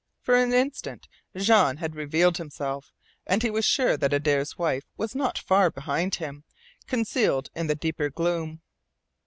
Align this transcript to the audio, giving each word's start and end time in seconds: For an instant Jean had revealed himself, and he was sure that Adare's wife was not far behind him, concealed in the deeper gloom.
For 0.23 0.35
an 0.35 0.51
instant 0.51 1.07
Jean 1.37 1.77
had 1.77 1.93
revealed 1.93 2.37
himself, 2.37 2.91
and 3.27 3.43
he 3.43 3.51
was 3.51 3.65
sure 3.65 3.97
that 3.97 4.11
Adare's 4.13 4.57
wife 4.57 4.85
was 4.97 5.13
not 5.13 5.37
far 5.37 5.69
behind 5.69 6.15
him, 6.15 6.43
concealed 6.87 7.51
in 7.53 7.67
the 7.67 7.75
deeper 7.75 8.09
gloom. 8.09 8.63